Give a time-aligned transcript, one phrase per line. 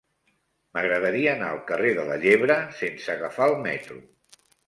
[0.75, 4.01] M'agradaria anar al carrer de la Llebre sense agafar el metro.